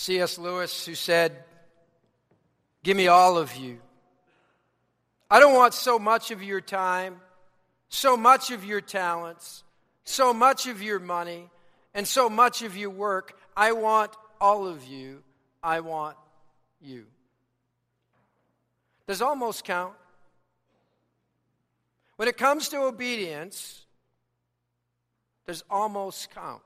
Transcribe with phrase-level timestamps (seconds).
[0.00, 0.38] C.S.
[0.38, 1.44] Lewis, who said,
[2.82, 3.80] Give me all of you.
[5.30, 7.20] I don't want so much of your time,
[7.90, 9.62] so much of your talents,
[10.04, 11.50] so much of your money,
[11.92, 13.38] and so much of your work.
[13.54, 15.22] I want all of you.
[15.62, 16.16] I want
[16.80, 17.04] you.
[19.06, 19.92] Does almost count?
[22.16, 23.84] When it comes to obedience,
[25.46, 26.62] does almost count?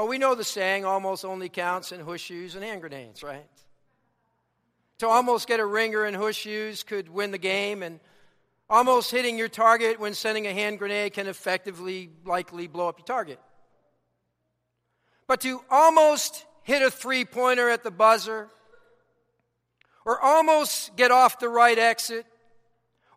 [0.00, 3.44] Oh, we know the saying almost only counts in horseshoes and hand grenades, right?
[4.98, 7.98] To almost get a ringer in horseshoes could win the game, and
[8.70, 13.06] almost hitting your target when sending a hand grenade can effectively, likely blow up your
[13.06, 13.40] target.
[15.26, 18.50] But to almost hit a three pointer at the buzzer,
[20.04, 22.24] or almost get off the right exit,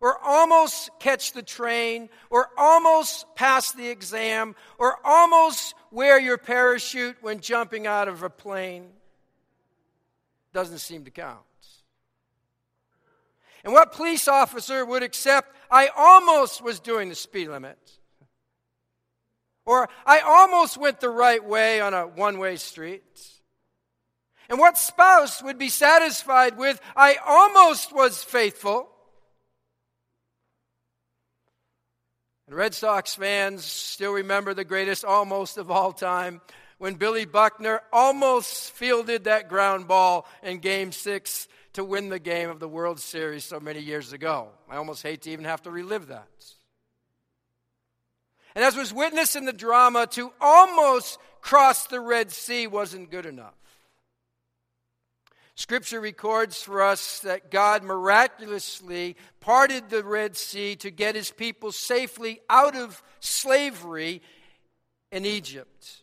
[0.02, 7.16] or almost catch the train, or almost pass the exam, or almost wear your parachute
[7.20, 8.88] when jumping out of a plane
[10.52, 11.38] doesn't seem to count.
[13.62, 17.78] And what police officer would accept, I almost was doing the speed limit?
[19.64, 23.04] Or I almost went the right way on a one way street?
[24.48, 28.88] And what spouse would be satisfied with, I almost was faithful?
[32.46, 36.40] And Red Sox fans still remember the greatest almost of all time
[36.78, 42.50] when Billy Buckner almost fielded that ground ball in game six to win the game
[42.50, 44.48] of the World Series so many years ago.
[44.68, 46.26] I almost hate to even have to relive that.
[48.54, 53.26] And as was witnessed in the drama, to almost cross the Red Sea wasn't good
[53.26, 53.54] enough.
[55.62, 61.70] Scripture records for us that God miraculously parted the Red Sea to get his people
[61.70, 64.22] safely out of slavery
[65.12, 66.02] in Egypt.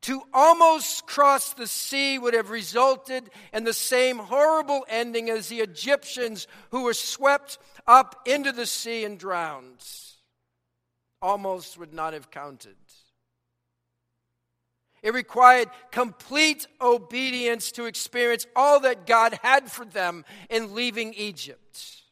[0.00, 5.60] To almost cross the sea would have resulted in the same horrible ending as the
[5.60, 9.84] Egyptians who were swept up into the sea and drowned.
[11.20, 12.76] Almost would not have counted.
[15.06, 22.02] It required complete obedience to experience all that God had for them in leaving Egypt.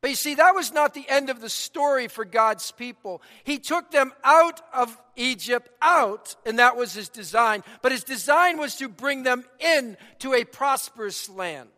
[0.00, 3.22] But you see, that was not the end of the story for God's people.
[3.42, 7.64] He took them out of Egypt, out, and that was his design.
[7.82, 11.70] But his design was to bring them in to a prosperous land.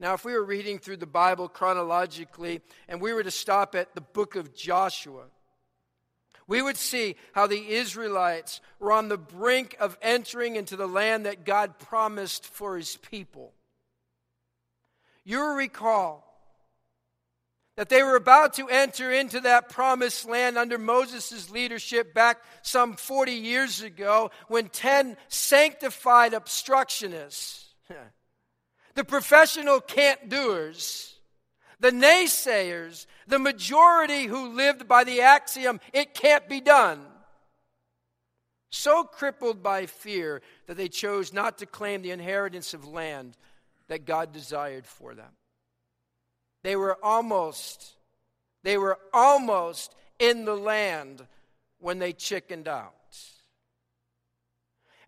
[0.00, 3.94] Now, if we were reading through the Bible chronologically and we were to stop at
[3.94, 5.26] the book of Joshua,
[6.52, 11.24] we would see how the Israelites were on the brink of entering into the land
[11.24, 13.54] that God promised for his people.
[15.24, 16.30] You'll recall
[17.78, 22.96] that they were about to enter into that promised land under Moses' leadership back some
[22.96, 27.64] 40 years ago when 10 sanctified obstructionists,
[28.94, 31.11] the professional can't doers,
[31.82, 37.00] the naysayers, the majority who lived by the axiom, it can't be done,
[38.70, 43.36] so crippled by fear that they chose not to claim the inheritance of land
[43.88, 45.32] that God desired for them.
[46.62, 47.96] They were almost,
[48.62, 51.26] they were almost in the land
[51.80, 52.94] when they chickened out.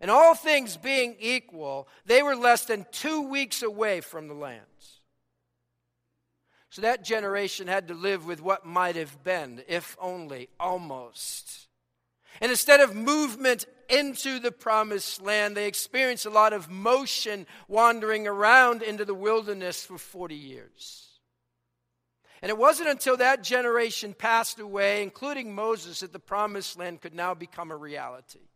[0.01, 4.61] And all things being equal, they were less than two weeks away from the land.
[6.75, 11.69] So that generation had to live with what might have been, if only, almost.
[12.41, 18.27] And instead of movement into the promised land, they experienced a lot of motion wandering
[18.27, 21.07] around into the wilderness for 40 years.
[22.41, 27.15] And it wasn't until that generation passed away, including Moses, that the promised land could
[27.15, 28.49] now become a reality.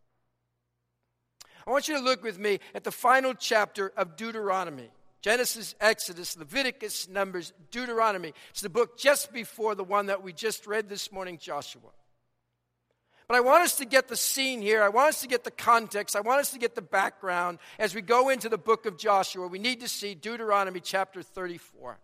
[1.66, 4.90] I want you to look with me at the final chapter of Deuteronomy.
[5.22, 8.34] Genesis, Exodus, Leviticus, Numbers, Deuteronomy.
[8.52, 11.91] It's the book just before the one that we just read this morning, Joshua.
[13.27, 14.81] But I want us to get the scene here.
[14.81, 16.16] I want us to get the context.
[16.16, 19.48] I want us to get the background as we go into the book of Joshua.
[19.48, 22.00] We need to see Deuteronomy chapter 34.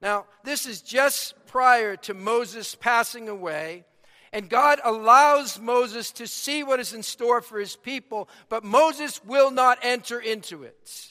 [0.00, 3.84] Now, this is just prior to Moses passing away,
[4.32, 9.22] and God allows Moses to see what is in store for his people, but Moses
[9.24, 11.10] will not enter into it.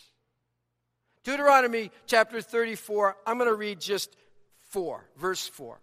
[1.23, 4.15] Deuteronomy chapter 34, I'm going to read just
[4.69, 5.79] 4, verse 4.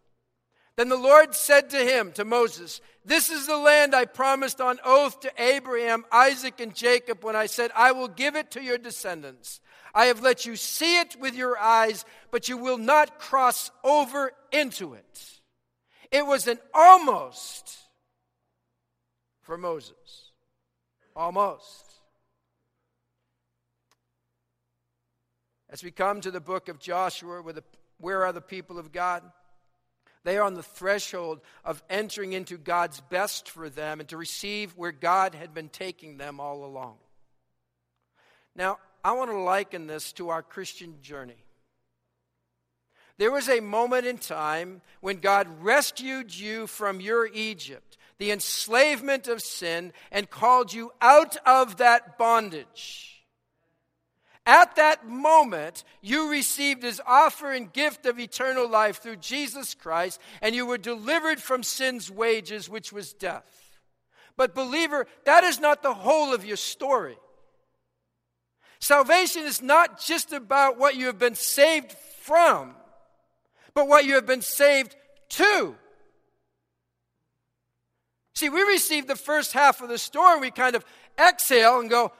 [0.76, 4.78] Then the Lord said to him, to Moses, This is the land I promised on
[4.84, 8.78] oath to Abraham, Isaac, and Jacob when I said, I will give it to your
[8.78, 9.60] descendants.
[9.94, 14.32] I have let you see it with your eyes, but you will not cross over
[14.52, 15.40] into it.
[16.10, 17.76] It was an almost
[19.42, 20.32] for Moses.
[21.14, 21.89] Almost.
[25.70, 27.62] As we come to the book of Joshua, where, the,
[27.98, 29.22] where are the people of God?
[30.24, 34.72] They are on the threshold of entering into God's best for them and to receive
[34.72, 36.96] where God had been taking them all along.
[38.56, 41.44] Now, I want to liken this to our Christian journey.
[43.16, 49.28] There was a moment in time when God rescued you from your Egypt, the enslavement
[49.28, 53.19] of sin, and called you out of that bondage.
[54.46, 60.20] At that moment, you received his offer and gift of eternal life through Jesus Christ,
[60.40, 63.78] and you were delivered from sin's wages, which was death.
[64.36, 67.18] But, believer, that is not the whole of your story.
[68.80, 71.92] Salvation is not just about what you have been saved
[72.22, 72.74] from,
[73.74, 74.96] but what you have been saved
[75.28, 75.76] to.
[78.34, 80.84] See, we receive the first half of the story, we kind of
[81.18, 82.10] exhale and go,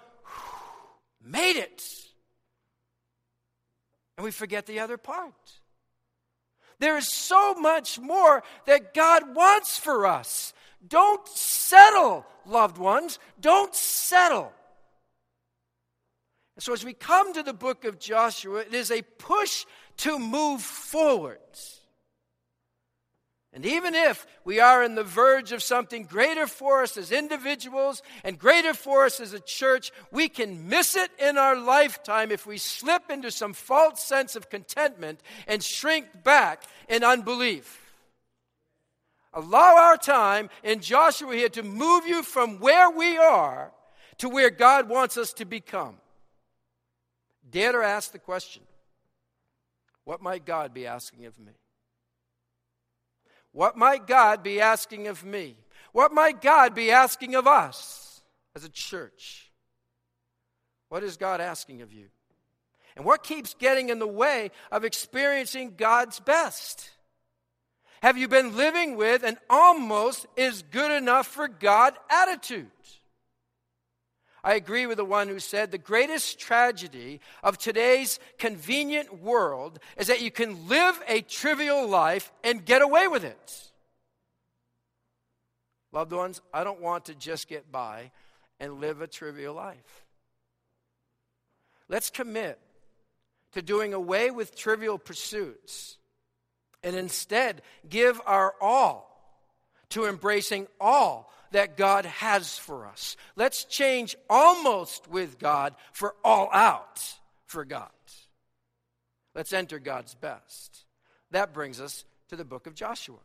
[1.25, 1.83] made it
[4.21, 5.33] and we forget the other part.
[6.79, 10.53] There is so much more that God wants for us.
[10.87, 13.19] Don't settle, loved ones.
[13.41, 14.53] Don't settle.
[16.55, 19.65] And so, as we come to the book of Joshua, it is a push
[19.97, 21.39] to move forward.
[23.53, 28.01] And even if we are in the verge of something greater for us as individuals
[28.23, 32.47] and greater for us as a church, we can miss it in our lifetime if
[32.47, 37.93] we slip into some false sense of contentment and shrink back in unbelief.
[39.33, 43.73] Allow our time in Joshua here to move you from where we are
[44.19, 45.97] to where God wants us to become.
[47.49, 48.63] Dare to ask the question
[50.05, 51.53] what might God be asking of me?
[53.53, 55.57] What might God be asking of me?
[55.93, 58.23] What might God be asking of us
[58.55, 59.51] as a church?
[60.89, 62.07] What is God asking of you?
[62.97, 66.91] And what keeps getting in the way of experiencing God's best?
[68.03, 72.71] Have you been living with an almost is good enough for God attitude?
[74.43, 80.07] I agree with the one who said the greatest tragedy of today's convenient world is
[80.07, 83.71] that you can live a trivial life and get away with it.
[85.93, 88.13] Loved ones, I don't want to just get by
[88.59, 90.05] and live a trivial life.
[91.89, 92.59] Let's commit
[93.53, 95.99] to doing away with trivial pursuits
[96.83, 99.11] and instead give our all
[99.91, 103.17] to embracing all that God has for us.
[103.37, 107.03] Let's change almost with God for all out
[107.47, 107.91] for God.
[109.35, 110.85] Let's enter God's best.
[111.31, 113.19] That brings us to the book of Joshua.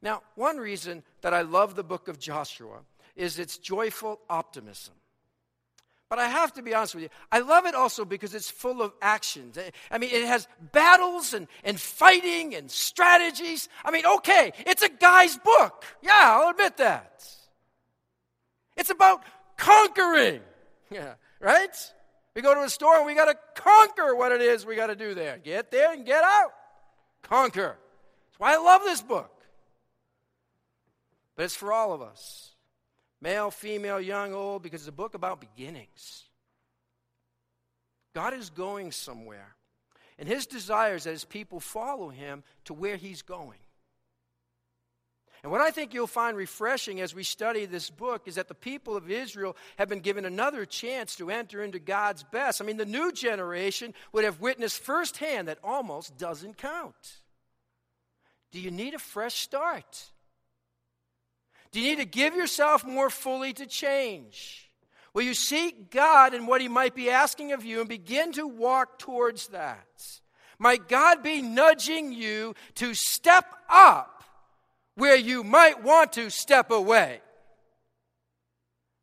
[0.00, 2.80] Now, one reason that I love the book of Joshua
[3.14, 4.94] is its joyful optimism.
[6.12, 8.82] But I have to be honest with you, I love it also because it's full
[8.82, 9.56] of actions.
[9.90, 13.70] I mean, it has battles and, and fighting and strategies.
[13.82, 15.86] I mean, okay, it's a guy's book.
[16.02, 17.24] Yeah, I'll admit that.
[18.76, 19.22] It's about
[19.56, 20.42] conquering.
[20.90, 21.74] Yeah, right?
[22.36, 24.88] We go to a store and we got to conquer what it is we got
[24.88, 25.38] to do there.
[25.38, 26.52] Get there and get out.
[27.22, 27.78] Conquer.
[28.28, 29.32] That's why I love this book.
[31.36, 32.51] But it's for all of us
[33.22, 36.24] male, female, young, old, because it's a book about beginnings.
[38.14, 39.54] God is going somewhere.
[40.18, 43.58] And his desire is that his people follow him to where he's going.
[45.42, 48.54] And what I think you'll find refreshing as we study this book is that the
[48.54, 52.60] people of Israel have been given another chance to enter into God's best.
[52.60, 56.94] I mean, the new generation would have witnessed firsthand that almost doesn't count.
[58.52, 60.11] Do you need a fresh start?
[61.72, 64.70] Do you need to give yourself more fully to change?
[65.14, 68.46] Will you seek God and what He might be asking of you and begin to
[68.46, 69.86] walk towards that?
[70.58, 74.22] Might God be nudging you to step up
[74.94, 77.20] where you might want to step away?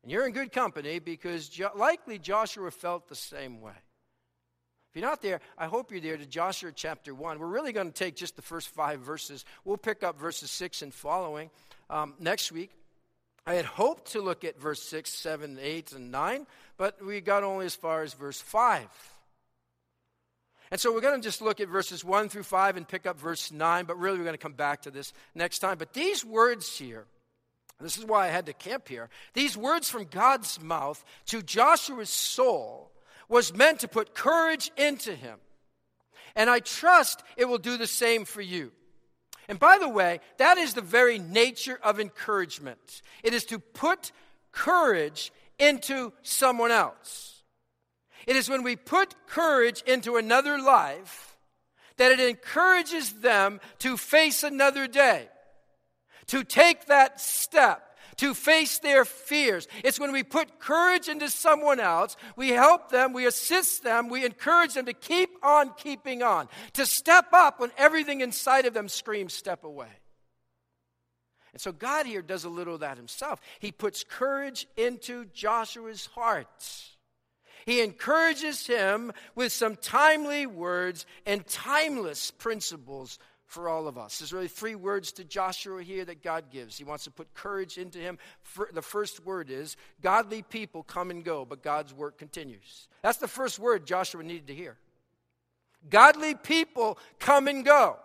[0.02, 3.74] And you're in good company because likely Joshua felt the same way.
[4.90, 7.38] If you're not there, I hope you're there to Joshua chapter 1.
[7.38, 9.44] We're really going to take just the first five verses.
[9.64, 11.50] We'll pick up verses 6 and following
[11.88, 12.72] um, next week.
[13.46, 16.44] I had hoped to look at verse 6, 7, 8, and 9,
[16.76, 18.88] but we got only as far as verse 5.
[20.72, 23.20] And so we're going to just look at verses 1 through 5 and pick up
[23.20, 25.78] verse 9, but really we're going to come back to this next time.
[25.78, 27.04] But these words here,
[27.80, 32.10] this is why I had to camp here, these words from God's mouth to Joshua's
[32.10, 32.89] soul
[33.30, 35.38] was meant to put courage into him.
[36.36, 38.72] And I trust it will do the same for you.
[39.48, 44.12] And by the way, that is the very nature of encouragement it is to put
[44.52, 47.42] courage into someone else.
[48.26, 51.36] It is when we put courage into another life
[51.96, 55.28] that it encourages them to face another day,
[56.26, 57.89] to take that step
[58.20, 59.66] to face their fears.
[59.82, 64.26] It's when we put courage into someone else, we help them, we assist them, we
[64.26, 68.90] encourage them to keep on keeping on, to step up when everything inside of them
[68.90, 69.88] screams, step away.
[71.54, 73.40] And so God here does a little of that himself.
[73.58, 76.46] He puts courage into Joshua's heart.
[77.64, 83.18] He encourages him with some timely words and timeless principles
[83.50, 84.20] for all of us.
[84.20, 86.78] There's really three words to Joshua here that God gives.
[86.78, 88.16] He wants to put courage into him.
[88.72, 92.86] The first word is godly people come and go, but God's work continues.
[93.02, 94.76] That's the first word Joshua needed to hear.
[95.90, 97.96] Godly people come and go,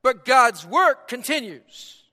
[0.00, 2.04] but God's work continues.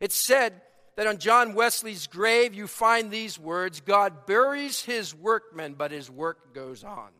[0.00, 0.60] It's said
[0.96, 6.10] that on John Wesley's grave, you find these words God buries his workmen, but his
[6.10, 7.10] work goes on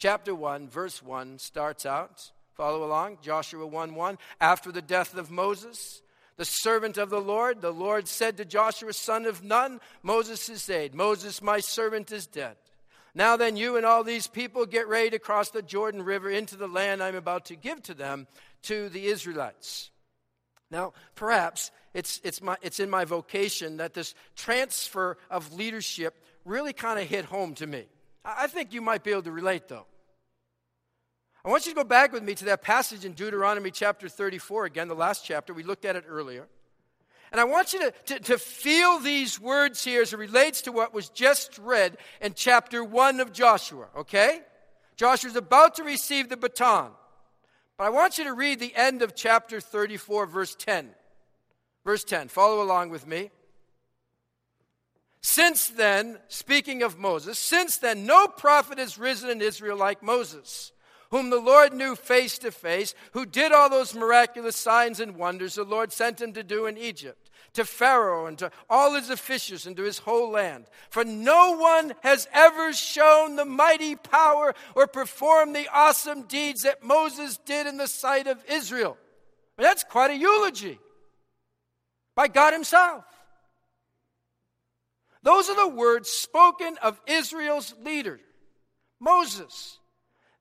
[0.00, 2.32] chapter 1, verse 1 starts out.
[2.54, 3.18] Follow along.
[3.22, 4.18] Joshua 1 1.
[4.40, 6.02] After the death of Moses,
[6.36, 10.66] the servant of the Lord, the Lord said to Joshua, son of Nun, Moses is
[10.66, 10.94] dead.
[10.94, 12.56] Moses, my servant, is dead.
[13.14, 16.56] Now then, you and all these people get ready to cross the Jordan River into
[16.56, 18.26] the land I'm about to give to them,
[18.62, 19.90] to the Israelites.
[20.70, 26.72] Now, perhaps it's, it's, my, it's in my vocation that this transfer of leadership really
[26.72, 27.86] kind of hit home to me.
[28.24, 29.86] I think you might be able to relate, though.
[31.44, 34.66] I want you to go back with me to that passage in Deuteronomy chapter 34,
[34.66, 35.54] again, the last chapter.
[35.54, 36.46] We looked at it earlier.
[37.32, 40.72] And I want you to, to, to, feel these words here as it relates to
[40.72, 44.40] what was just read in chapter 1 of Joshua, okay?
[44.96, 46.90] Joshua's about to receive the baton.
[47.78, 50.90] But I want you to read the end of chapter 34, verse 10.
[51.84, 52.28] Verse 10.
[52.28, 53.30] Follow along with me.
[55.22, 60.72] Since then, speaking of Moses, since then, no prophet has risen in Israel like Moses
[61.10, 65.56] whom the Lord knew face to face, who did all those miraculous signs and wonders
[65.56, 69.66] the Lord sent him to do in Egypt, to Pharaoh and to all his officials
[69.66, 70.66] and to his whole land.
[70.88, 76.84] For no one has ever shown the mighty power or performed the awesome deeds that
[76.84, 78.96] Moses did in the sight of Israel.
[79.56, 80.78] that's quite a eulogy
[82.14, 83.04] by God Himself.
[85.22, 88.20] Those are the words spoken of Israel's leader,
[89.00, 89.79] Moses.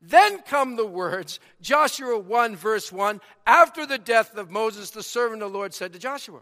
[0.02, 5.44] Then come the words, Joshua 1, verse 1, after the death of Moses, the servant
[5.44, 6.40] of the Lord said to Joshua.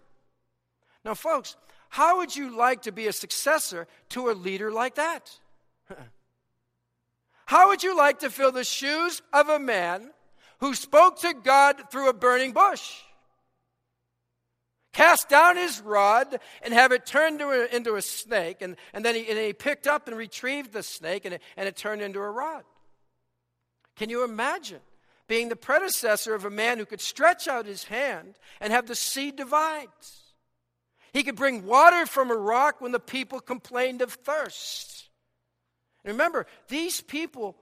[1.04, 1.56] Now, folks,
[1.90, 5.32] how would you like to be a successor to a leader like that?
[7.46, 10.12] how would you like to fill the shoes of a man
[10.60, 12.94] who spoke to God through a burning bush?
[14.94, 19.28] Cast down his rod and have it turned into a, snake, and, and then he,
[19.30, 22.30] and he picked up and retrieved the snake, and it, and it turned into a
[22.30, 22.64] rod.
[23.98, 24.80] Can you imagine
[25.28, 28.96] being the predecessor of a man who could stretch out his hand and have the
[28.96, 29.88] sea divide?
[31.14, 35.10] He could bring water from a rock when the people complained of thirst.
[36.06, 37.58] And remember, these people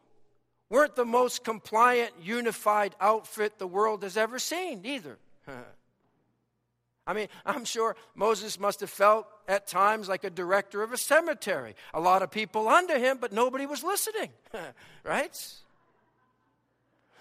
[0.69, 5.17] weren't the most compliant, unified outfit the world has ever seen either.
[7.07, 10.97] I mean, I'm sure Moses must have felt at times like a director of a
[10.97, 11.75] cemetery.
[11.93, 14.31] A lot of people under him, but nobody was listening,
[15.03, 15.55] right?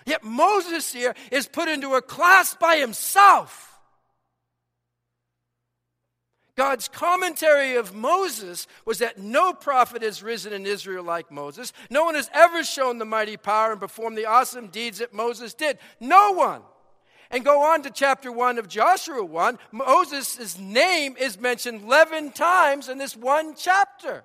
[0.07, 3.75] Yet Moses here is put into a class by himself.
[6.57, 11.73] God's commentary of Moses was that no prophet has risen in Israel like Moses.
[11.91, 15.53] No one has ever shown the mighty power and performed the awesome deeds that Moses
[15.53, 15.79] did.
[15.99, 16.63] No one.
[17.31, 19.59] And go on to chapter 1 of Joshua 1.
[19.73, 24.25] Moses' name is mentioned 11 times in this one chapter.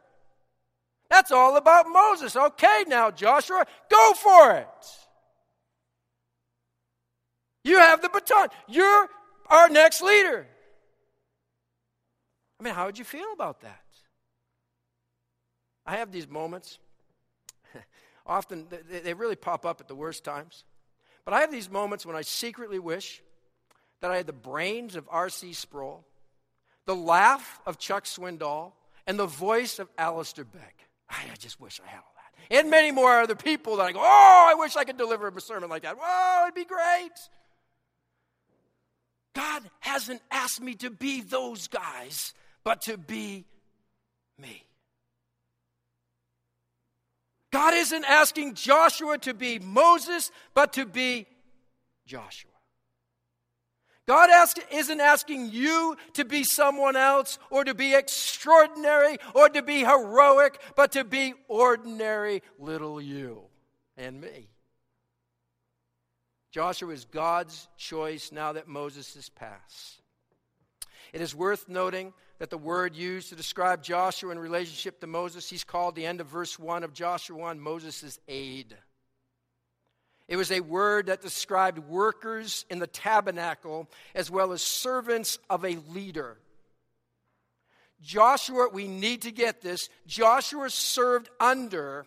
[1.09, 2.35] That's all about Moses.
[2.35, 4.67] Okay, now, Joshua, go for it.
[7.63, 8.47] You have the baton.
[8.67, 9.07] You're
[9.47, 10.47] our next leader.
[12.59, 13.83] I mean, how would you feel about that?
[15.85, 16.77] I have these moments.
[18.25, 20.63] Often, they really pop up at the worst times.
[21.25, 23.21] But I have these moments when I secretly wish
[24.01, 25.53] that I had the brains of R.C.
[25.53, 26.05] Sproul,
[26.85, 28.73] the laugh of Chuck Swindoll,
[29.07, 30.61] and the voice of Alistair Begg.
[31.09, 32.59] I just wish I had all that.
[32.59, 35.41] And many more other people that I go, oh, I wish I could deliver a
[35.41, 35.97] sermon like that.
[35.99, 37.11] Whoa, it'd be great.
[39.39, 42.33] God hasn't asked me to be those guys,
[42.65, 43.45] but to be
[44.37, 44.65] me.
[47.53, 51.25] God isn't asking Joshua to be Moses, but to be
[52.05, 52.51] Joshua.
[54.09, 59.63] God ask, isn't asking you to be someone else or to be extraordinary or to
[59.63, 63.43] be heroic, but to be ordinary little you
[63.95, 64.49] and me.
[66.51, 70.01] Joshua is God's choice now that Moses has passed.
[71.13, 75.49] It is worth noting that the word used to describe Joshua in relationship to Moses,
[75.49, 78.75] he's called the end of verse 1 of Joshua 1 Moses' aid.
[80.27, 85.65] It was a word that described workers in the tabernacle as well as servants of
[85.65, 86.37] a leader.
[88.01, 89.89] Joshua, we need to get this.
[90.07, 92.05] Joshua served under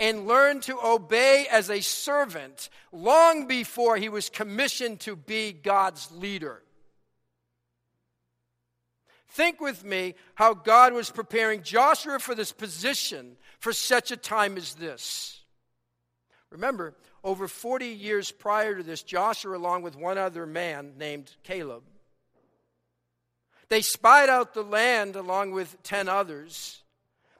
[0.00, 6.10] and learned to obey as a servant long before he was commissioned to be God's
[6.10, 6.62] leader.
[9.28, 14.56] Think with me how God was preparing Joshua for this position for such a time
[14.56, 15.38] as this.
[16.50, 21.82] Remember, over 40 years prior to this, Joshua, along with one other man named Caleb,
[23.68, 26.82] they spied out the land along with 10 others.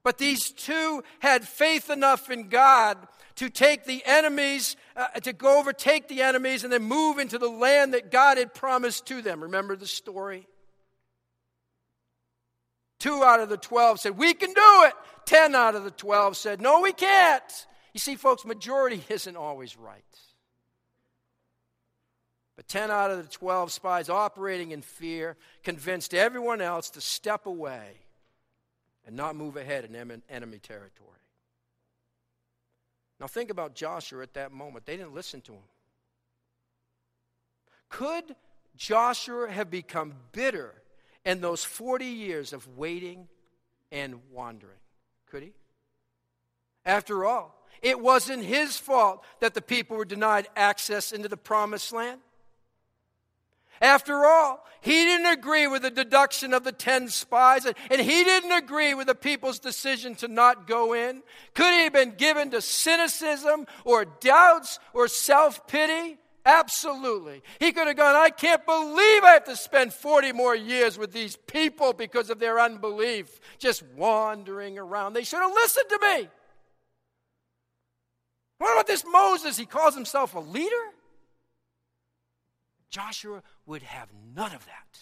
[0.03, 2.97] But these two had faith enough in God
[3.37, 7.49] to take the enemies, uh, to go overtake the enemies, and then move into the
[7.49, 9.43] land that God had promised to them.
[9.43, 10.47] Remember the story?
[12.99, 14.93] Two out of the 12 said, We can do it.
[15.27, 17.67] 10 out of the 12 said, No, we can't.
[17.93, 20.05] You see, folks, majority isn't always right.
[22.57, 27.47] But 10 out of the 12 spies operating in fear convinced everyone else to step
[27.47, 28.01] away
[29.11, 31.19] and not move ahead in enemy territory.
[33.19, 34.87] Now, think about Joshua at that moment.
[34.87, 35.63] They didn't listen to him.
[37.89, 38.37] Could
[38.77, 40.75] Joshua have become bitter
[41.25, 43.27] in those 40 years of waiting
[43.91, 44.79] and wandering?
[45.27, 45.53] Could he?
[46.87, 51.93] After all, it wasn't his fault that the people were denied access into the promised
[51.93, 52.21] land.
[53.81, 58.53] After all, he didn't agree with the deduction of the 10 spies, and, he didn't
[58.53, 61.23] agree with the people's decision to not go in.
[61.55, 66.19] Could he have been given to cynicism or doubts or self pity?
[66.47, 67.43] Absolutely.
[67.59, 71.13] He could have gone, I can't believe I have to spend 40 more years with
[71.13, 75.13] these people because of their unbelief, just wandering around.
[75.13, 76.29] They should have listened to me.
[78.59, 79.59] What about this Moses?
[79.59, 80.75] He calls himself a leader?
[82.91, 84.99] Joshua would have none of that.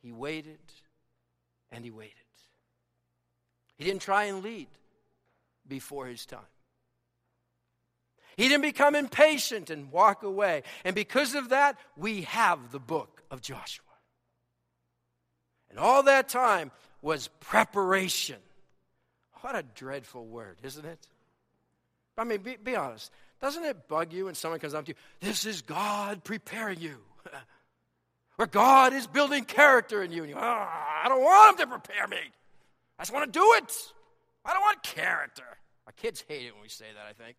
[0.00, 0.58] He waited
[1.70, 2.14] and he waited.
[3.76, 4.68] He didn't try and lead
[5.66, 6.40] before his time.
[8.36, 10.62] He didn't become impatient and walk away.
[10.84, 13.84] And because of that, we have the book of Joshua.
[15.70, 16.70] And all that time
[17.02, 18.38] was preparation.
[19.40, 21.06] What a dreadful word, isn't it?
[22.16, 23.10] I mean, be, be honest.
[23.40, 24.94] Doesn't it bug you when someone comes up to you?
[25.20, 26.96] This is God preparing you.
[28.36, 30.22] Where God is building character in you.
[30.22, 32.18] And you, oh, I don't want Him to prepare me.
[32.98, 33.92] I just want to do it.
[34.44, 35.44] I don't want character.
[35.86, 37.36] Our kids hate it when we say that, I think.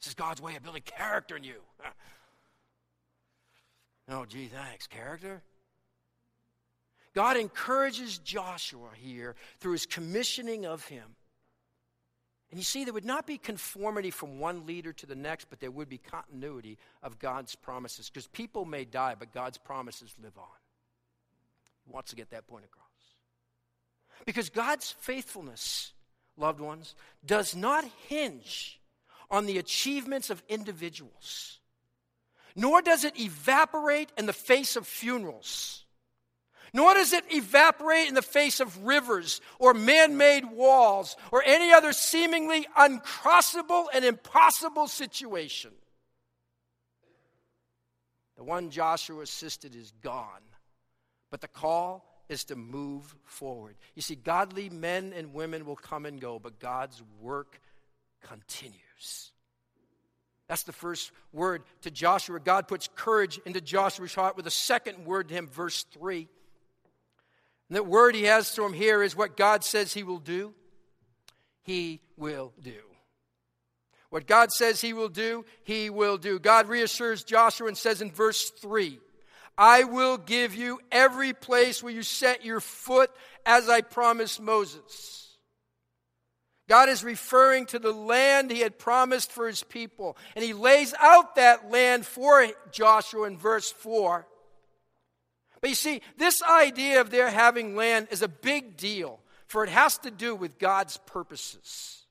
[0.00, 1.56] This is God's way of building character in you.
[4.10, 4.86] oh, gee, thanks.
[4.86, 5.42] Character?
[7.14, 11.16] God encourages Joshua here through his commissioning of him
[12.50, 15.60] and you see, there would not be conformity from one leader to the next, but
[15.60, 18.10] there would be continuity of God's promises.
[18.10, 20.48] Because people may die, but God's promises live on.
[21.86, 22.86] He wants to get that point across.
[24.26, 25.92] Because God's faithfulness,
[26.36, 28.80] loved ones, does not hinge
[29.30, 31.60] on the achievements of individuals,
[32.56, 35.84] nor does it evaporate in the face of funerals
[36.72, 41.72] nor does it evaporate in the face of rivers or man made walls or any
[41.72, 45.70] other seemingly uncrossable and impossible situation.
[48.36, 50.40] The one Joshua assisted is gone,
[51.30, 53.76] but the call is to move forward.
[53.94, 57.60] You see, godly men and women will come and go, but God's work
[58.22, 59.32] continues.
[60.48, 62.40] That's the first word to Joshua.
[62.40, 66.28] God puts courage into Joshua's heart with a second word to him, verse 3.
[67.70, 70.52] And that word he has to him here is what God says he will do,
[71.62, 72.74] he will do.
[74.10, 76.40] What God says he will do, he will do.
[76.40, 78.98] God reassures Joshua and says in verse 3
[79.56, 83.10] I will give you every place where you set your foot
[83.46, 85.36] as I promised Moses.
[86.68, 90.16] God is referring to the land he had promised for his people.
[90.34, 94.26] And he lays out that land for Joshua in verse 4.
[95.60, 99.70] But you see, this idea of their having land is a big deal, for it
[99.70, 102.04] has to do with God's purposes.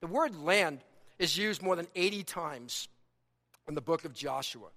[0.00, 0.80] The word land
[1.18, 2.88] is used more than 80 times
[3.66, 4.68] in the book of Joshua.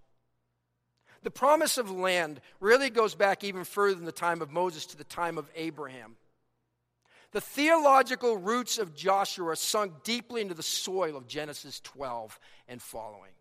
[1.21, 4.97] The promise of land really goes back even further than the time of Moses to
[4.97, 6.15] the time of Abraham.
[7.31, 12.81] The theological roots of Joshua are sunk deeply into the soil of Genesis 12 and
[12.81, 13.31] following.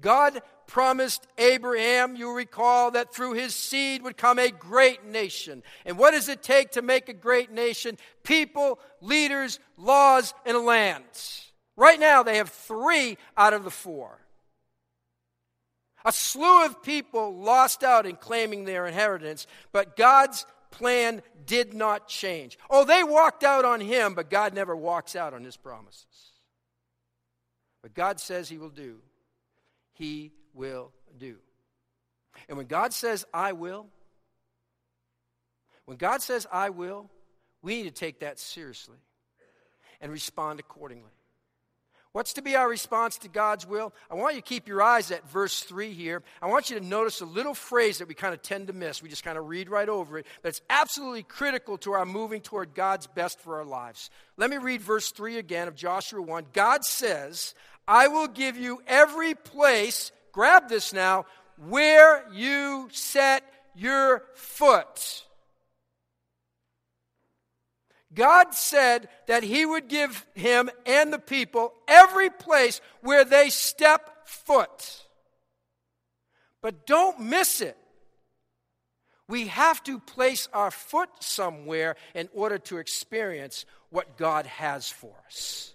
[0.00, 5.62] God promised Abraham, you recall, that through his seed would come a great nation.
[5.84, 7.98] And what does it take to make a great nation?
[8.22, 11.52] People, leaders, laws, and lands.
[11.76, 14.18] Right now, they have three out of the four.
[16.04, 22.08] A slew of people lost out in claiming their inheritance, but God's plan did not
[22.08, 22.58] change.
[22.68, 26.32] Oh, they walked out on him, but God never walks out on his promises.
[27.82, 28.98] But God says he will do,
[29.94, 31.36] he will do.
[32.48, 33.86] And when God says, I will,
[35.86, 37.10] when God says, I will,
[37.62, 38.98] we need to take that seriously
[40.00, 41.10] and respond accordingly.
[42.14, 43.92] What's to be our response to God's will?
[44.08, 46.22] I want you to keep your eyes at verse 3 here.
[46.40, 49.02] I want you to notice a little phrase that we kind of tend to miss.
[49.02, 52.40] We just kind of read right over it, but it's absolutely critical to our moving
[52.40, 54.10] toward God's best for our lives.
[54.36, 56.46] Let me read verse 3 again of Joshua 1.
[56.52, 57.52] God says,
[57.86, 63.44] I will give you every place, grab this now, where you set
[63.74, 65.24] your foot.
[68.14, 74.28] God said that He would give him and the people every place where they step
[74.28, 75.02] foot.
[76.62, 77.76] But don't miss it.
[79.28, 85.14] We have to place our foot somewhere in order to experience what God has for
[85.26, 85.73] us.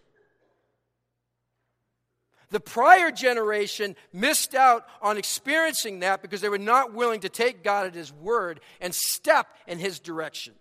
[2.51, 7.63] The prior generation missed out on experiencing that because they were not willing to take
[7.63, 10.53] God at His word and step in His direction.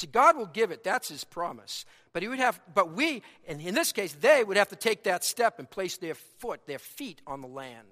[0.00, 0.84] See, God will give it.
[0.84, 1.84] That's his promise.
[2.12, 5.04] But he would have, but we, and in this case, they would have to take
[5.04, 7.86] that step and place their foot, their feet on the land.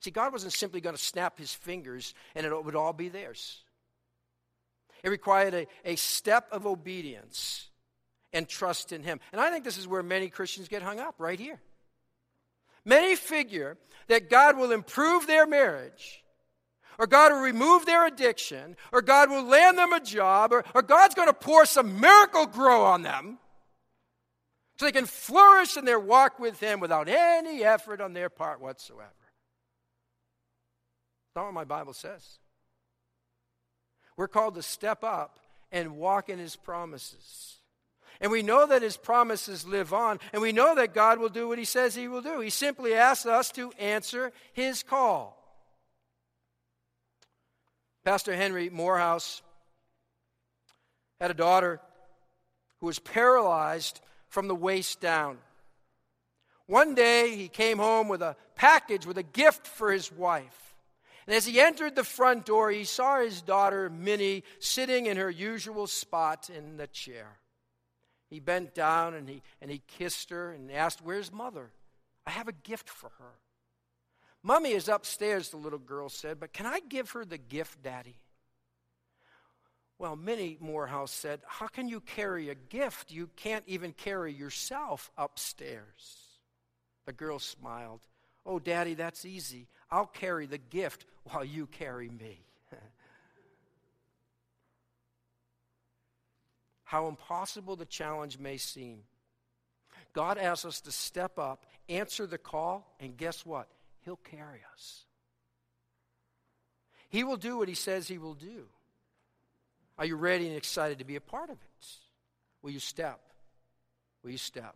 [0.00, 3.62] See, God wasn't simply going to snap his fingers and it would all be theirs.
[5.02, 7.68] It required a, a step of obedience
[8.32, 9.20] and trust in him.
[9.32, 11.60] And I think this is where many Christians get hung up, right here.
[12.84, 13.76] Many figure
[14.08, 16.22] that God will improve their marriage
[16.98, 20.82] or God will remove their addiction, or God will land them a job, or, or
[20.82, 23.38] God's going to pour some Miracle-Gro on them
[24.76, 28.60] so they can flourish in their walk with Him without any effort on their part
[28.60, 29.12] whatsoever.
[31.34, 32.38] That's not what my Bible says.
[34.16, 35.38] We're called to step up
[35.70, 37.57] and walk in His promises.
[38.20, 41.48] And we know that His promises live on, and we know that God will do
[41.48, 42.40] what He says He will do.
[42.40, 45.38] He simply asks us to answer His call.
[48.04, 49.42] Pastor Henry Moorhouse
[51.20, 51.80] had a daughter
[52.80, 55.38] who was paralyzed from the waist down.
[56.66, 60.76] One day he came home with a package with a gift for his wife.
[61.26, 65.30] And as he entered the front door, he saw his daughter, Minnie, sitting in her
[65.30, 67.38] usual spot in the chair.
[68.28, 71.70] He bent down and he, and he kissed her and asked, Where's mother?
[72.26, 73.34] I have a gift for her.
[74.42, 78.16] Mummy is upstairs, the little girl said, but can I give her the gift, Daddy?
[79.98, 83.10] Well, Minnie Moorhouse said, How can you carry a gift?
[83.10, 86.28] You can't even carry yourself upstairs.
[87.06, 88.00] The girl smiled.
[88.46, 89.66] Oh, Daddy, that's easy.
[89.90, 92.44] I'll carry the gift while you carry me.
[96.88, 99.00] How impossible the challenge may seem.
[100.14, 103.68] God asks us to step up, answer the call, and guess what?
[104.06, 105.04] He'll carry us.
[107.10, 108.64] He will do what He says He will do.
[109.98, 111.86] Are you ready and excited to be a part of it?
[112.62, 113.20] Will you step?
[114.24, 114.74] Will you step?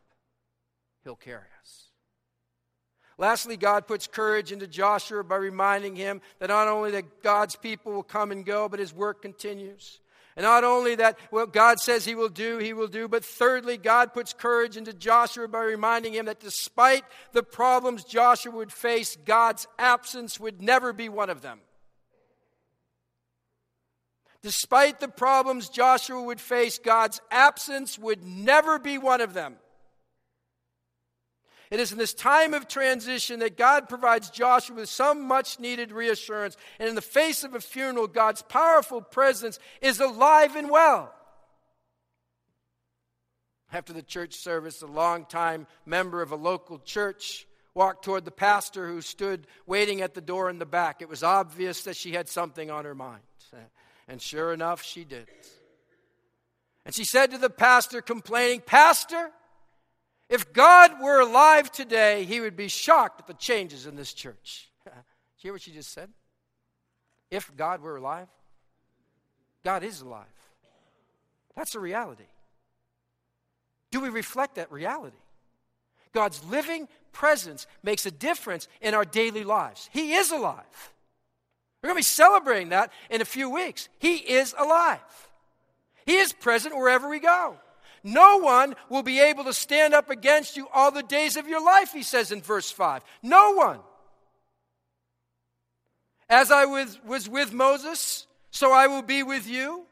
[1.05, 1.85] He'll carry us.
[3.17, 7.93] Lastly, God puts courage into Joshua by reminding him that not only that God's people
[7.93, 9.99] will come and go, but his work continues.
[10.37, 13.77] And not only that what God says he will do, he will do, but thirdly,
[13.77, 19.17] God puts courage into Joshua by reminding him that despite the problems Joshua would face,
[19.27, 21.61] God's absence would never be one of them.
[24.43, 29.57] Despite the problems Joshua would face, God's absence would never be one of them.
[31.73, 35.91] It is in this time of transition that God provides Joshua with some much needed
[35.91, 36.55] reassurance.
[36.79, 41.15] And in the face of a funeral, God's powerful presence is alive and well.
[43.73, 48.87] After the church service, a longtime member of a local church walked toward the pastor
[48.87, 51.01] who stood waiting at the door in the back.
[51.01, 53.23] It was obvious that she had something on her mind.
[54.09, 55.27] And sure enough, she did.
[56.85, 59.31] And she said to the pastor, complaining, Pastor,
[60.33, 64.71] If God were alive today, he would be shocked at the changes in this church.
[65.43, 66.09] You hear what she just said?
[67.33, 68.29] If God were alive,
[69.65, 70.25] God is alive.
[71.57, 72.29] That's a reality.
[73.91, 75.17] Do we reflect that reality?
[76.13, 79.91] God's living presence makes a difference in our daily lives.
[79.93, 80.93] He is alive.
[81.83, 83.89] We're going to be celebrating that in a few weeks.
[83.99, 85.01] He is alive.
[86.07, 87.57] He is present wherever we go.
[88.05, 91.65] No one will be able to stand up against you all the days of your
[91.65, 93.03] life, he says in verse 5.
[93.23, 93.81] No one.
[96.29, 99.85] As I was, with Moses, so I will be with you.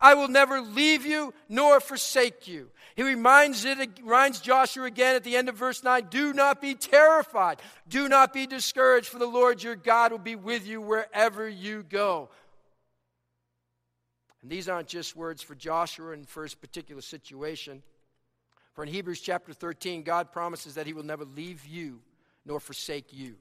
[0.00, 2.70] I will never leave you nor forsake you.
[2.96, 6.74] He reminds, it, reminds Joshua again at the end of verse 9 do not be
[6.74, 11.48] terrified, do not be discouraged, for the Lord your God will be with you wherever
[11.48, 12.30] you go.
[14.46, 17.82] And these aren't just words for Joshua in first particular situation.
[18.74, 21.98] For in Hebrews chapter 13, God promises that He will never leave you
[22.44, 23.34] nor forsake you.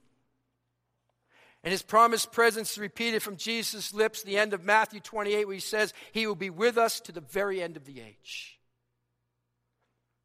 [1.64, 5.54] And his promised presence is repeated from Jesus' lips, the end of Matthew 28, where
[5.54, 8.60] he says, He will be with us to the very end of the age.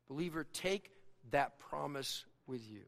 [0.09, 0.93] Believer, take
[1.31, 2.85] that promise with you.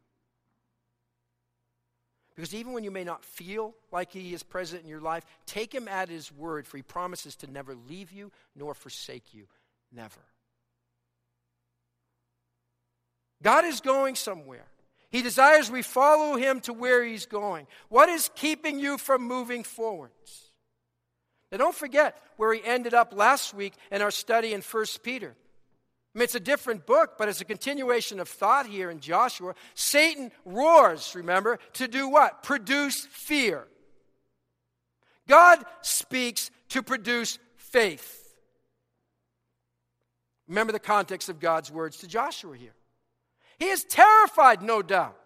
[2.43, 5.73] Because even when you may not feel like He is present in your life, take
[5.73, 9.47] Him at His word, for He promises to never leave you nor forsake you.
[9.93, 10.19] Never.
[13.45, 14.65] God is going somewhere.
[15.09, 17.69] He desires we follow Him to where He's going.
[17.89, 20.51] What is keeping you from moving forwards?
[21.53, 25.37] Now, don't forget where He ended up last week in our study in 1 Peter.
[26.15, 29.55] I mean, it's a different book, but it's a continuation of thought here in Joshua.
[29.75, 32.43] Satan roars, remember, to do what?
[32.43, 33.67] Produce fear.
[35.27, 38.19] God speaks to produce faith.
[40.49, 42.75] Remember the context of God's words to Joshua here.
[43.59, 45.17] He is terrified, no doubt.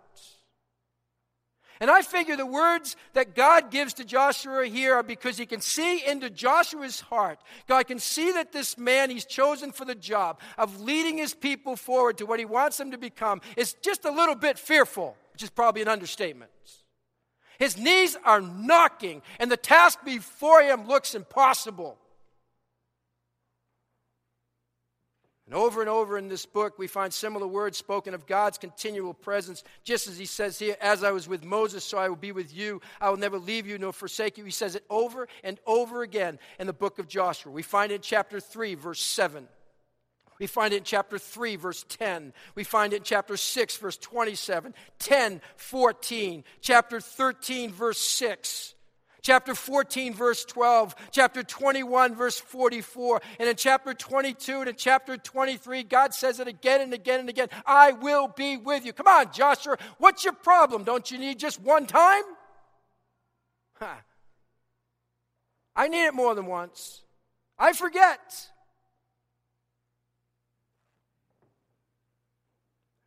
[1.80, 5.60] And I figure the words that God gives to Joshua here are because he can
[5.60, 7.38] see into Joshua's heart.
[7.66, 11.76] God can see that this man he's chosen for the job of leading his people
[11.76, 15.42] forward to what he wants them to become is just a little bit fearful, which
[15.42, 16.50] is probably an understatement.
[17.58, 21.98] His knees are knocking, and the task before him looks impossible.
[25.46, 29.14] And over and over in this book, we find similar words spoken of God's continual
[29.14, 32.32] presence, just as he says here, As I was with Moses, so I will be
[32.32, 32.80] with you.
[33.00, 34.44] I will never leave you nor forsake you.
[34.44, 37.52] He says it over and over again in the book of Joshua.
[37.52, 39.46] We find it in chapter 3, verse 7.
[40.40, 42.32] We find it in chapter 3, verse 10.
[42.56, 48.74] We find it in chapter 6, verse 27, 10, 14, chapter 13, verse 6
[49.26, 55.16] chapter 14, verse 12, chapter 21, verse 44, and in chapter 22 and in chapter
[55.16, 58.92] 23, God says it again and again and again I will be with you.
[58.92, 60.84] Come on, Joshua, what's your problem?
[60.84, 62.22] Don't you need just one time?
[63.74, 63.96] Huh.
[65.74, 67.02] I need it more than once.
[67.58, 68.48] I forget.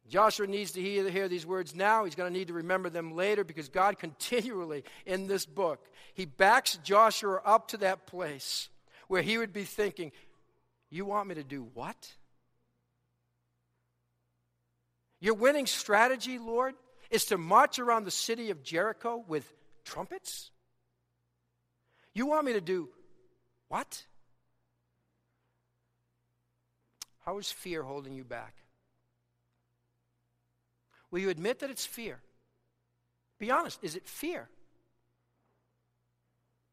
[0.10, 2.04] Joshua needs to hear, hear, these words now.
[2.04, 6.26] He's going to need to remember them later because God continually in this book, he
[6.26, 8.70] backs Joshua up to that place
[9.08, 10.12] where he would be thinking,
[10.90, 12.14] You want me to do what?
[15.22, 16.76] Your winning strategy, Lord,
[17.12, 19.52] is to march around the city of Jericho with
[19.84, 20.50] trumpets?
[22.14, 22.90] You want me to do
[23.68, 24.06] what?
[27.26, 28.56] How is fear holding you back?
[31.12, 32.20] Will you admit that it's fear?
[33.40, 34.48] Be honest, is it fear?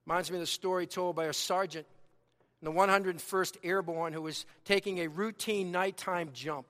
[0.07, 1.87] Reminds me of the story told by a sergeant
[2.61, 6.67] in the 101st Airborne who was taking a routine nighttime jump.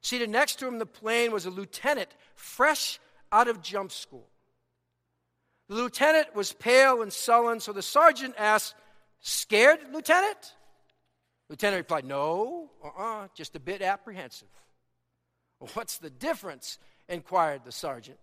[0.00, 3.00] Seated next to him in the plane was a lieutenant fresh
[3.32, 4.26] out of jump school.
[5.68, 8.74] The lieutenant was pale and sullen, so the sergeant asked,
[9.20, 10.54] Scared, Lieutenant?
[11.48, 14.48] Lieutenant replied, No, uh uh-uh, uh just a bit apprehensive.
[15.58, 16.78] What's the difference?
[17.08, 18.18] inquired the sergeant.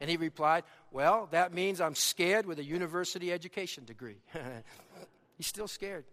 [0.00, 4.22] And he replied, Well, that means I'm scared with a university education degree.
[5.36, 6.04] He's still scared.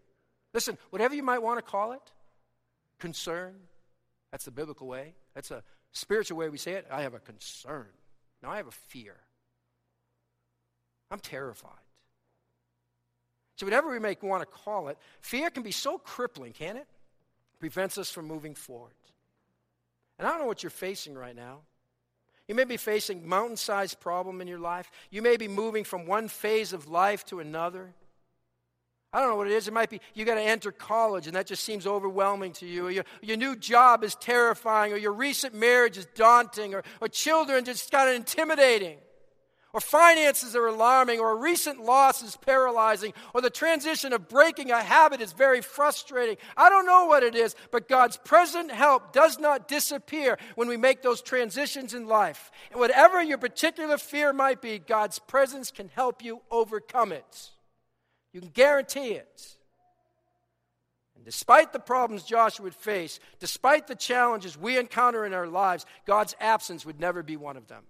[0.53, 2.01] Listen, whatever you might want to call it,
[2.99, 3.55] concern,
[4.31, 5.15] that's the biblical way.
[5.33, 6.87] That's a spiritual way we say it.
[6.91, 7.87] I have a concern.
[8.41, 9.15] Now I have a fear.
[11.09, 11.71] I'm terrified.
[13.55, 16.87] So, whatever we may want to call it, fear can be so crippling, can it?
[17.59, 18.93] Prevents us from moving forward.
[20.23, 21.59] And I don't know what you're facing right now.
[22.47, 24.89] You may be facing mountain-sized problem in your life.
[25.11, 27.93] You may be moving from one phase of life to another.
[29.11, 29.67] I don't know what it is.
[29.67, 32.87] It might be you got to enter college and that just seems overwhelming to you.
[32.87, 37.09] Or your, your new job is terrifying, or your recent marriage is daunting, or, or
[37.09, 38.99] children just kind of intimidating,
[39.73, 44.69] or finances are alarming, or a recent loss is paralyzing, or the transition of breaking
[44.69, 46.37] a habit is very frustrating.
[46.55, 50.77] I don't know what it is, but God's present help does not disappear when we
[50.77, 52.51] make those transitions in life.
[52.69, 57.49] And whatever your particular fear might be, God's presence can help you overcome it.
[58.31, 59.57] You can guarantee it.
[61.15, 65.87] And despite the problems Joshua would face, despite the challenges we encounter in our lives,
[66.05, 67.85] God's absence would never be one of them.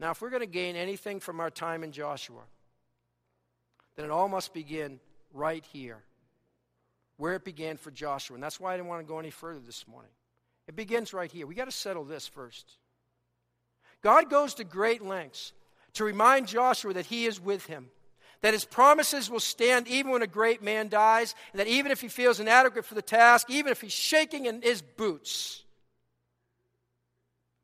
[0.00, 2.42] Now, if we're going to gain anything from our time in Joshua,
[3.96, 4.98] then it all must begin
[5.32, 6.02] right here,
[7.16, 8.34] where it began for Joshua.
[8.34, 10.10] And that's why I didn't want to go any further this morning.
[10.66, 11.46] It begins right here.
[11.46, 12.78] We got to settle this first.
[14.02, 15.52] God goes to great lengths
[15.94, 17.88] to remind Joshua that he is with him,
[18.42, 22.00] that his promises will stand even when a great man dies, and that even if
[22.00, 25.63] he feels inadequate for the task, even if he's shaking in his boots.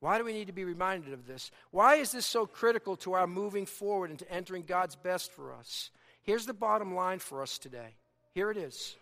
[0.01, 1.51] Why do we need to be reminded of this?
[1.71, 5.53] Why is this so critical to our moving forward and to entering God's best for
[5.53, 5.91] us?
[6.23, 7.95] Here's the bottom line for us today.
[8.33, 8.97] Here it is.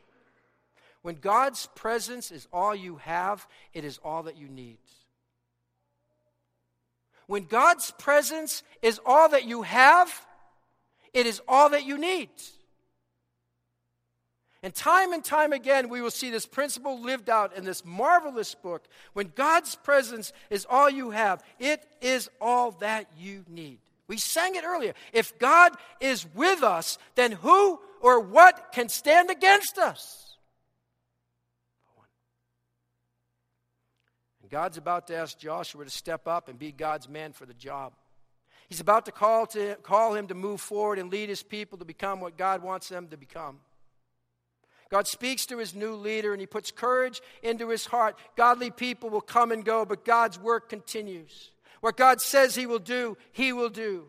[1.02, 4.78] When God's presence is all you have, it is all that you need.
[7.28, 10.26] When God's presence is all that you have,
[11.14, 12.30] it is all that you need.
[14.62, 18.54] And time and time again, we will see this principle lived out in this marvelous
[18.56, 18.88] book.
[19.12, 23.78] When God's presence is all you have, it is all that you need.
[24.08, 24.94] We sang it earlier.
[25.12, 30.36] If God is with us, then who or what can stand against us?
[34.42, 37.54] And God's about to ask Joshua to step up and be God's man for the
[37.54, 37.92] job.
[38.68, 41.84] He's about to call, to call him to move forward and lead his people to
[41.84, 43.60] become what God wants them to become.
[44.90, 48.18] God speaks to his new leader and he puts courage into his heart.
[48.36, 51.50] Godly people will come and go, but God's work continues.
[51.80, 54.06] What God says he will do, he will do.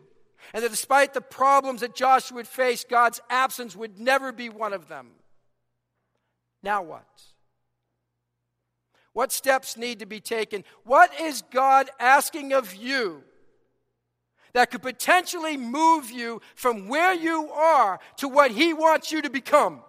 [0.54, 4.72] And that despite the problems that Joshua would face, God's absence would never be one
[4.72, 5.08] of them.
[6.62, 7.04] Now what?
[9.12, 10.64] What steps need to be taken?
[10.84, 13.22] What is God asking of you
[14.52, 19.30] that could potentially move you from where you are to what He wants you to
[19.30, 19.82] become?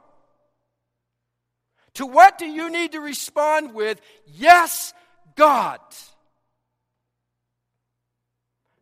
[1.95, 3.99] To what do you need to respond with?
[4.25, 4.93] Yes,
[5.35, 5.79] God.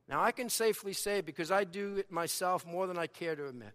[0.07, 3.47] Now, I can safely say, because I do it myself more than I care to
[3.47, 3.73] admit,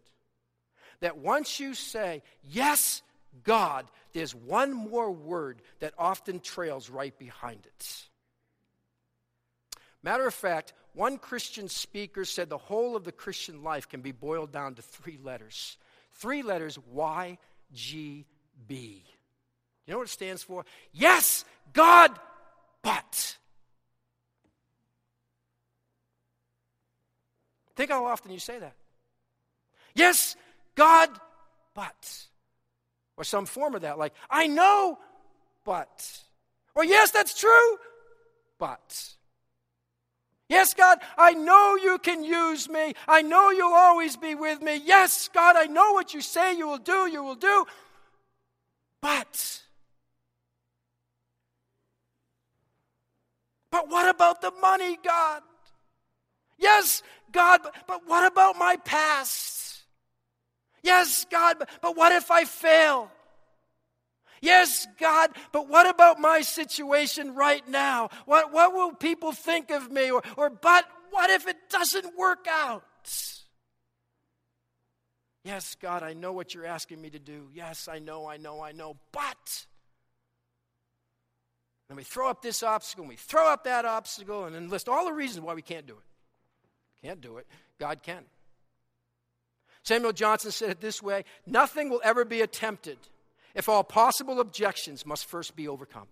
[1.01, 3.03] that once you say, Yes,
[3.42, 8.05] God, there's one more word that often trails right behind it.
[10.03, 14.12] Matter of fact, one Christian speaker said the whole of the Christian life can be
[14.12, 15.77] boiled down to three letters.
[16.12, 17.38] Three letters Y
[17.73, 18.27] G
[18.68, 19.05] B.
[19.87, 20.64] You know what it stands for?
[20.92, 22.11] Yes, God,
[22.83, 23.37] but.
[27.77, 28.75] Think how often you say that.
[29.94, 30.37] Yes,
[30.75, 31.11] God,
[31.75, 32.27] but
[33.16, 34.99] or some form of that, like, I know,
[35.64, 36.20] but.
[36.75, 37.79] Or, yes, that's true,
[38.59, 39.14] but.
[40.49, 42.94] Yes, God, I know you can use me.
[43.09, 44.81] I know you'll always be with me.
[44.85, 47.64] Yes, God, I know what you say you will do, you will do.
[49.01, 49.62] But.
[53.75, 55.43] But what about the money, God?
[56.59, 59.83] Yes, God, but, what about my past?
[60.85, 63.11] Yes, God, but, but what if I fail?
[64.41, 68.11] Yes, God, but what about my situation right now?
[68.27, 70.09] What, what will people think of me?
[70.09, 72.85] Or, or, but what if it doesn't work out?
[75.43, 77.49] Yes, God, I know what you're asking me to do.
[77.53, 79.67] Yes, I know, I know, I know, but.
[81.88, 84.88] And we throw up this obstacle, and we throw up that obstacle, and then list
[84.88, 87.07] all the reasons why we can't do it.
[87.07, 87.47] Can't do it.
[87.79, 88.25] God can.
[89.83, 92.99] Samuel Johnson said it this way Nothing will ever be attempted
[93.55, 96.09] if all possible objections must first be overcome.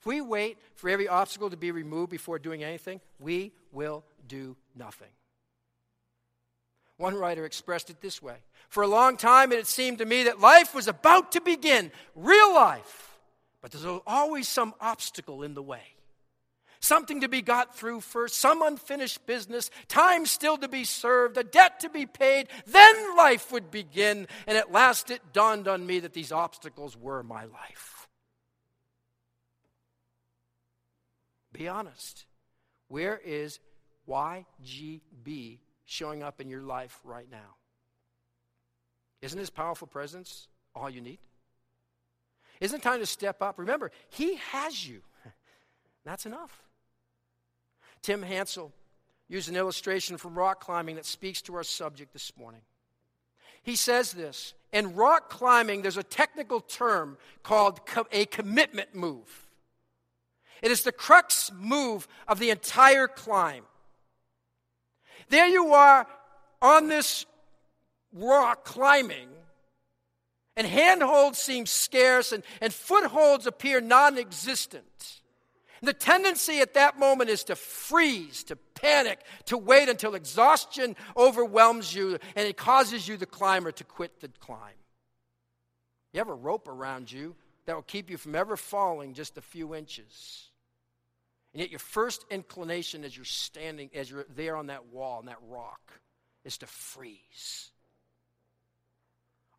[0.00, 4.56] If we wait for every obstacle to be removed before doing anything, we will do
[4.76, 5.08] nothing.
[6.96, 8.36] One writer expressed it this way
[8.68, 11.90] For a long time, it had seemed to me that life was about to begin,
[12.14, 13.17] real life,
[13.60, 15.82] but there's always some obstacle in the way
[16.80, 21.42] something to be got through first, some unfinished business, time still to be served, a
[21.42, 24.28] debt to be paid, then life would begin.
[24.46, 28.08] And at last it dawned on me that these obstacles were my life.
[31.52, 32.26] Be honest.
[32.86, 33.58] Where is
[34.08, 37.56] YGB showing up in your life right now.
[39.22, 41.18] Isn't his powerful presence all you need?
[42.60, 43.58] Isn't it time to step up?
[43.58, 45.02] Remember, he has you.
[46.04, 46.62] That's enough.
[48.02, 48.72] Tim Hansel
[49.28, 52.62] used an illustration from rock climbing that speaks to our subject this morning.
[53.62, 57.80] He says this In rock climbing, there's a technical term called
[58.12, 59.46] a commitment move.
[60.62, 63.64] It is the crux move of the entire climb.
[65.28, 66.06] There you are
[66.62, 67.26] on this
[68.12, 69.28] rock climbing,
[70.58, 75.20] and handholds seem scarce, and, and footholds appear non existent.
[75.80, 81.94] The tendency at that moment is to freeze, to panic, to wait until exhaustion overwhelms
[81.94, 84.74] you and it causes you, the climber, to quit the climb.
[86.12, 87.36] You have a rope around you
[87.66, 90.50] that will keep you from ever falling just a few inches.
[91.52, 95.26] And yet, your first inclination as you're standing, as you're there on that wall, on
[95.26, 95.92] that rock,
[96.44, 97.70] is to freeze.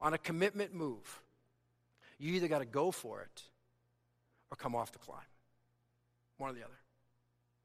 [0.01, 1.21] On a commitment move,
[2.17, 3.43] you either got to go for it
[4.51, 5.19] or come off the climb.
[6.37, 6.79] One or the other.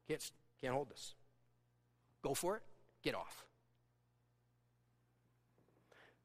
[0.07, 0.31] Can't,
[0.61, 1.15] can't hold this.
[2.21, 2.63] Go for it,
[3.03, 3.45] get off.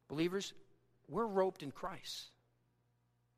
[0.08, 0.52] Believers,
[1.08, 2.30] we're roped in Christ.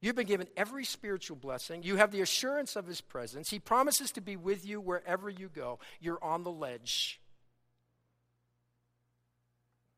[0.01, 1.85] You've been given every spiritual blessing.
[1.85, 3.51] You have the assurance of His presence.
[3.51, 5.79] He promises to be with you wherever you go.
[6.01, 7.21] You're on the ledge.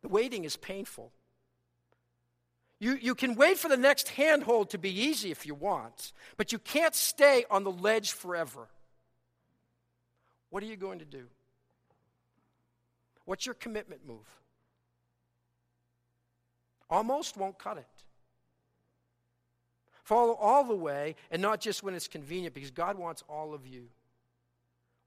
[0.02, 1.12] The waiting is painful.
[2.80, 6.52] You, you can wait for the next handhold to be easy if you want, but
[6.52, 8.68] you can't stay on the ledge forever.
[10.50, 11.24] What are you going to do?
[13.24, 14.26] What's your commitment move?
[16.90, 17.86] Almost won't cut it.
[20.02, 23.66] Follow all the way and not just when it's convenient because God wants all of
[23.66, 23.88] you.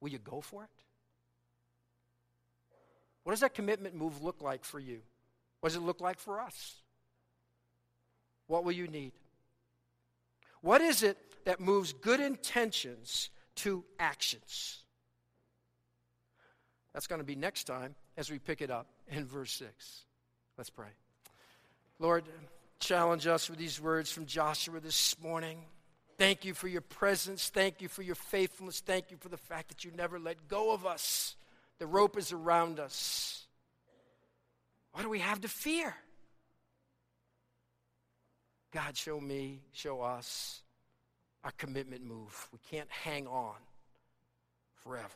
[0.01, 0.69] Will you go for it?
[3.23, 5.01] What does that commitment move look like for you?
[5.59, 6.75] What does it look like for us?
[8.47, 9.11] What will you need?
[10.61, 14.83] What is it that moves good intentions to actions?
[16.93, 20.03] That's going to be next time as we pick it up in verse 6.
[20.57, 20.87] Let's pray.
[21.99, 22.23] Lord,
[22.79, 25.59] challenge us with these words from Joshua this morning.
[26.17, 27.49] Thank you for your presence.
[27.49, 28.79] Thank you for your faithfulness.
[28.79, 31.35] Thank you for the fact that you never let go of us.
[31.77, 33.45] The rope is around us.
[34.93, 35.95] What do we have to fear?
[38.77, 40.61] God, show me, show us
[41.43, 42.47] our commitment move.
[42.53, 43.55] We can't hang on
[44.75, 45.07] forever.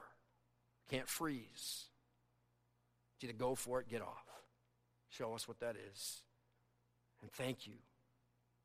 [0.89, 1.86] We can't freeze.
[3.14, 4.26] It's either go for it, get off.
[5.09, 6.24] Show us what that is.
[7.22, 7.74] And thank you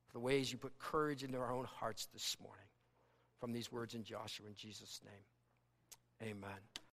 [0.06, 2.64] for the ways you put courage into our own hearts this morning
[3.38, 6.30] from these words in Joshua in Jesus' name.
[6.30, 6.85] Amen.